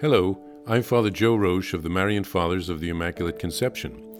[0.00, 4.16] Hello, I'm Father Joe Roche of the Marian Fathers of the Immaculate Conception.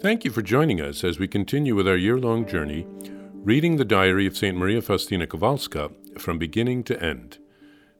[0.00, 2.88] Thank you for joining us as we continue with our year long journey
[3.34, 4.56] reading the diary of St.
[4.56, 7.38] Maria Faustina Kowalska from beginning to end.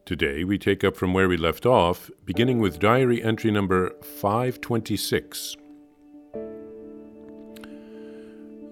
[0.04, 5.57] Today we take up from where we left off, beginning with diary entry number 526.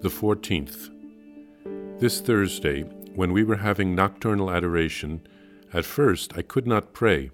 [0.01, 0.89] The 14th.
[2.01, 2.81] This Thursday,
[3.15, 5.25] when we were having nocturnal adoration,
[5.73, 7.31] at first I could not pray.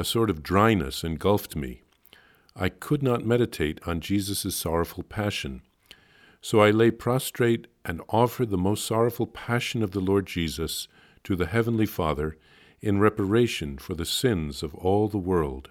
[0.00, 1.82] A sort of dryness engulfed me.
[2.54, 5.60] I could not meditate on Jesus' sorrowful passion.
[6.40, 10.86] So I lay prostrate and offered the most sorrowful passion of the Lord Jesus
[11.24, 12.36] to the Heavenly Father
[12.80, 15.70] in reparation for the sins of all the world.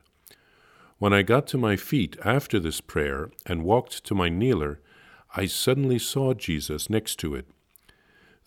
[0.98, 4.82] When I got to my feet after this prayer and walked to my kneeler,
[5.38, 7.48] I suddenly saw Jesus next to it.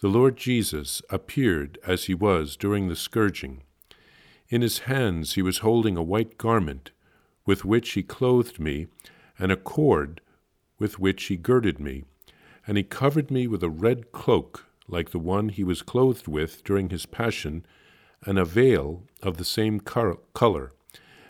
[0.01, 3.63] The Lord Jesus appeared as he was during the scourging.
[4.51, 6.91] In his hands he was holding a white garment,
[7.47, 8.89] with which he clothed me,
[9.39, 10.21] and a cord
[10.77, 12.03] with which he girded me,
[12.67, 16.65] and he covered me with a red cloak like the one he was clothed with
[16.65, 17.65] during his passion,
[18.27, 20.73] and a veil of the same color.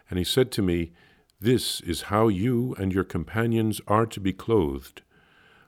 [0.09, 0.93] And he said to me,
[1.39, 5.03] This is how you and your companions are to be clothed.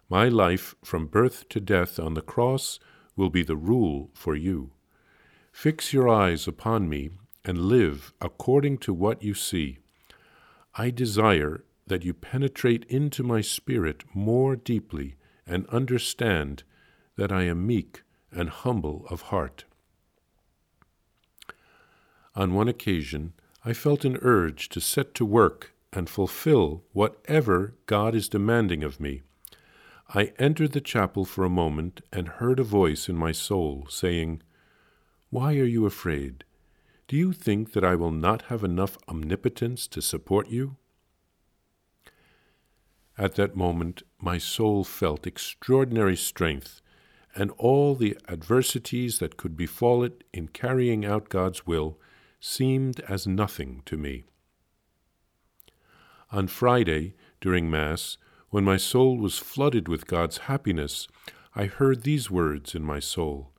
[0.09, 2.79] My life from birth to death on the cross
[3.15, 4.71] will be the rule for you.
[5.53, 7.11] Fix your eyes upon me
[7.45, 9.79] and live according to what you see.
[10.75, 16.63] I desire that you penetrate into my spirit more deeply and understand
[17.17, 19.65] that I am meek and humble of heart.
[22.35, 28.15] On one occasion, I felt an urge to set to work and fulfill whatever God
[28.15, 29.23] is demanding of me.
[30.15, 34.43] I entered the chapel for a moment and heard a voice in my soul saying,
[35.31, 36.45] Why are you afraid?
[37.13, 40.79] Do you think that I will not have enough omnipotence to support you?
[43.19, 46.81] At that moment, my soul felt extraordinary strength,
[47.35, 52.01] and all the adversities that could befall it in carrying out God's will
[52.41, 54.25] seemed as nothing to me.
[56.31, 58.17] On Friday, during Mass,
[58.49, 61.09] when my soul was flooded with God's happiness,
[61.55, 63.53] I heard these words in my soul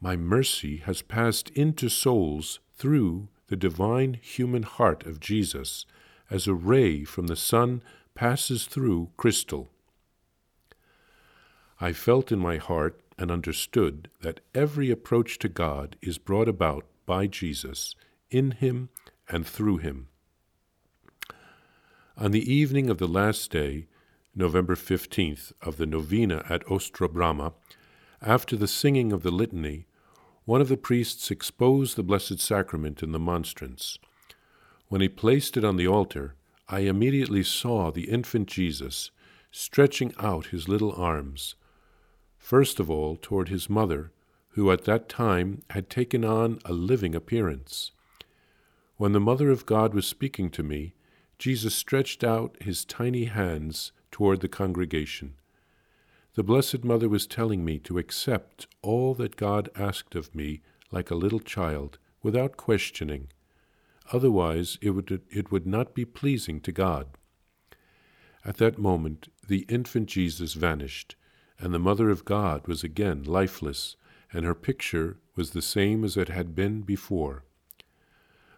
[0.00, 5.86] My mercy has passed into souls through the divine human heart of Jesus,
[6.30, 7.82] as a ray from the sun
[8.14, 9.68] passes through crystal.
[11.80, 16.86] I felt in my heart and understood that every approach to God is brought about
[17.06, 17.94] by Jesus,
[18.30, 18.88] in Him
[19.28, 20.08] and through Him.
[22.16, 23.86] On the evening of the last day,
[24.34, 27.52] November 15th, of the novena at Ostra Brama,
[28.22, 29.86] after the singing of the litany,
[30.44, 33.98] one of the priests exposed the Blessed Sacrament in the monstrance.
[34.88, 36.34] When he placed it on the altar,
[36.68, 39.10] I immediately saw the infant Jesus
[39.50, 41.54] stretching out his little arms,
[42.38, 44.12] first of all toward his mother,
[44.50, 47.92] who at that time had taken on a living appearance.
[48.96, 50.94] When the Mother of God was speaking to me,
[51.38, 55.34] Jesus stretched out his tiny hands toward the congregation.
[56.34, 61.10] The Blessed Mother was telling me to accept all that God asked of me like
[61.10, 63.28] a little child, without questioning.
[64.12, 67.06] Otherwise, it would, it would not be pleasing to God.
[68.44, 71.14] At that moment, the infant Jesus vanished,
[71.58, 73.96] and the Mother of God was again lifeless,
[74.32, 77.44] and her picture was the same as it had been before.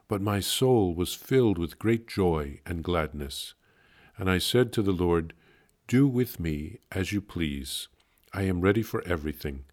[0.08, 3.54] But my soul was filled with great joy and gladness,
[4.16, 5.34] and I said to the Lord,
[5.86, 7.88] do with me as you please.
[8.32, 9.64] I am ready for everything.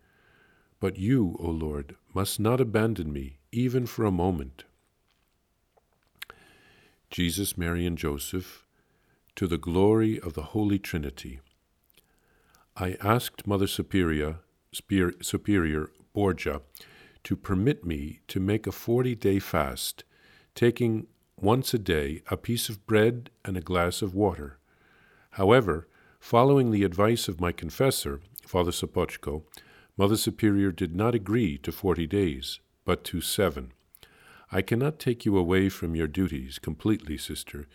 [0.80, 4.66] But you, O Lord, must not abandon me, even for a moment.
[7.10, 8.66] Jesus, Mary, and Joseph,
[9.36, 11.40] to the glory of the Holy Trinity.
[12.76, 14.40] I asked Mother Superior,
[15.22, 16.62] Superior Borgia
[17.24, 20.04] to permit me to make a forty day fast,
[20.54, 21.08] taking
[21.40, 24.58] once a day a piece of bread and a glass of water.
[25.32, 25.88] However,
[26.24, 29.44] Following the advice of my confessor, Father Sopoćko,
[29.98, 33.74] Mother Superior did not agree to forty days, but to seven.
[34.50, 37.68] I cannot take you away from your duties completely, sister,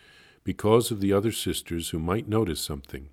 [0.43, 3.09] because of the other sisters who might notice something.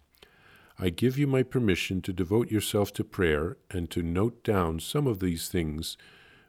[0.79, 5.07] I give you my permission to devote yourself to prayer and to note down some
[5.07, 5.99] of these things,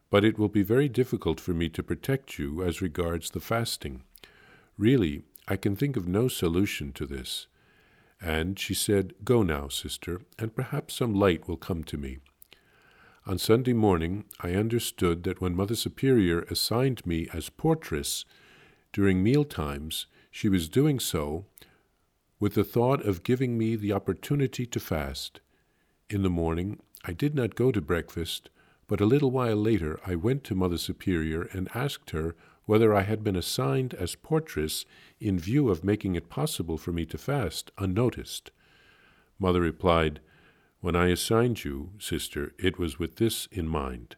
[0.10, 4.04] but it will be very difficult for me to protect you as regards the fasting.
[4.78, 7.48] Really, I can think of no solution to this.
[8.22, 12.20] And she said, Go now, sister, and perhaps some light will come to me.
[13.26, 18.26] On Sunday morning, I understood that when Mother Superior assigned me as portress,
[18.94, 21.46] during meal times, she was doing so
[22.40, 25.42] with the thought of giving me the opportunity to fast.
[26.10, 28.50] In the morning, I did not go to breakfast,
[28.88, 32.36] but a little while later I went to Mother Superior and asked her
[32.68, 34.86] whether I had been assigned as portress
[35.20, 38.52] in view of making it possible for me to fast unnoticed.
[39.40, 40.20] Mother replied,
[40.82, 44.18] When I assigned you, sister, it was with this in mind.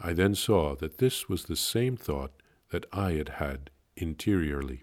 [0.00, 2.32] I then saw that this was the same thought
[2.70, 4.82] that I had had interiorly.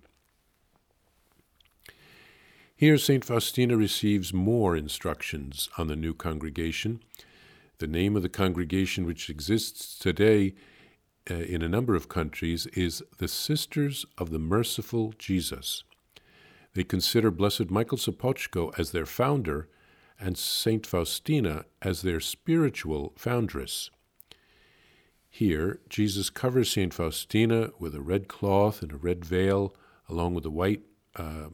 [2.75, 3.25] Here, St.
[3.25, 7.01] Faustina receives more instructions on the new congregation.
[7.79, 10.53] The name of the congregation, which exists today
[11.29, 15.83] uh, in a number of countries, is the Sisters of the Merciful Jesus.
[16.73, 19.69] They consider Blessed Michael Sopoćko as their founder
[20.19, 20.85] and St.
[20.85, 23.89] Faustina as their spiritual foundress.
[25.29, 26.93] Here, Jesus covers St.
[26.93, 29.75] Faustina with a red cloth and a red veil,
[30.07, 30.83] along with a white
[31.15, 31.49] uh,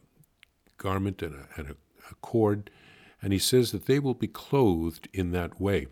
[0.78, 1.76] garment and, a, and a,
[2.12, 2.70] a cord,
[3.22, 5.88] and he says that they will be clothed in that way.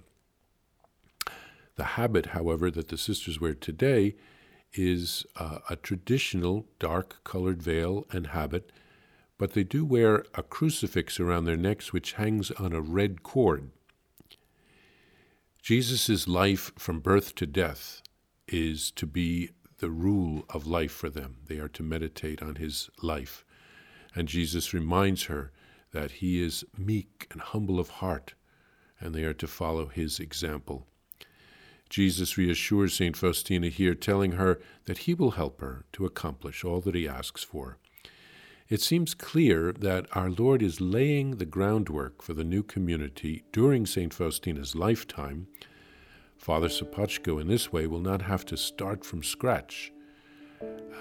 [1.79, 4.17] The habit, however, that the sisters wear today
[4.73, 8.73] is uh, a traditional dark colored veil and habit,
[9.37, 13.71] but they do wear a crucifix around their necks which hangs on a red cord.
[15.61, 18.01] Jesus' life from birth to death
[18.45, 21.37] is to be the rule of life for them.
[21.47, 23.45] They are to meditate on his life.
[24.13, 25.53] And Jesus reminds her
[25.93, 28.33] that he is meek and humble of heart,
[28.99, 30.85] and they are to follow his example.
[31.89, 33.17] Jesus reassures St.
[33.17, 37.43] Faustina here, telling her that he will help her to accomplish all that he asks
[37.43, 37.77] for.
[38.69, 43.87] It seems clear that our Lord is laying the groundwork for the new community during
[43.87, 44.13] St.
[44.13, 45.47] Faustina's lifetime.
[46.37, 49.91] Father Sopoćko, in this way, will not have to start from scratch.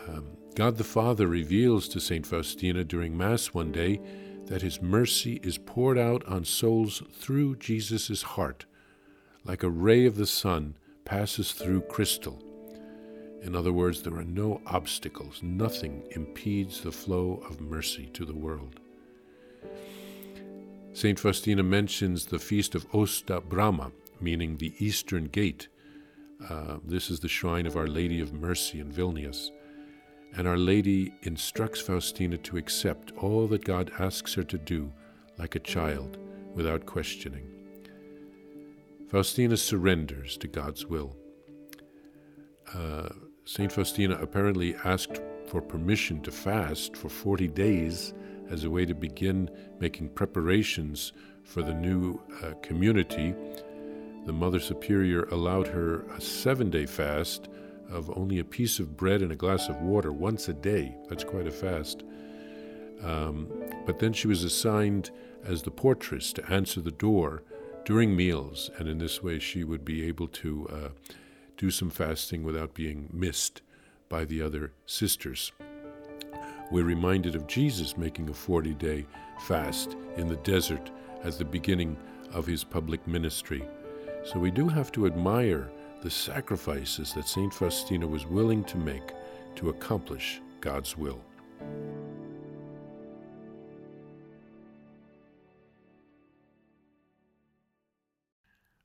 [0.08, 2.26] Um, God the Father reveals to St.
[2.26, 4.00] Faustina during Mass one day
[4.46, 8.64] that his mercy is poured out on souls through Jesus' heart,
[9.44, 10.74] like a ray of the sun
[11.04, 12.42] passes through crystal.
[13.42, 18.34] In other words, there are no obstacles, nothing impedes the flow of mercy to the
[18.34, 18.80] world.
[20.92, 21.18] St.
[21.18, 25.68] Faustina mentions the feast of Ostra Brama, meaning the Eastern Gate.
[26.48, 29.50] Uh, this is the shrine of Our Lady of Mercy in Vilnius
[30.36, 34.92] and Our Lady instructs Faustina to accept all that God asks her to do
[35.38, 36.18] like a child
[36.54, 37.57] without questioning.
[39.08, 41.16] Faustina surrenders to God's will.
[42.74, 43.08] Uh,
[43.46, 43.72] St.
[43.72, 48.12] Faustina apparently asked for permission to fast for 40 days
[48.50, 49.48] as a way to begin
[49.80, 53.34] making preparations for the new uh, community.
[54.26, 57.48] The Mother Superior allowed her a seven day fast
[57.88, 60.94] of only a piece of bread and a glass of water once a day.
[61.08, 62.02] That's quite a fast.
[63.02, 63.48] Um,
[63.86, 65.10] but then she was assigned
[65.44, 67.42] as the portress to answer the door
[67.88, 70.88] during meals, and in this way she would be able to uh,
[71.56, 73.62] do some fasting without being missed
[74.10, 75.52] by the other sisters.
[76.70, 79.06] We're reminded of Jesus making a 40 day
[79.46, 80.90] fast in the desert
[81.22, 81.96] as the beginning
[82.34, 83.66] of his public ministry.
[84.22, 85.70] So we do have to admire
[86.02, 87.54] the sacrifices that St.
[87.54, 89.14] Faustina was willing to make
[89.56, 91.24] to accomplish God's will.